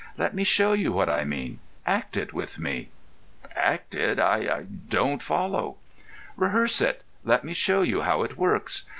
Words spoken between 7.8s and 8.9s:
you how it works.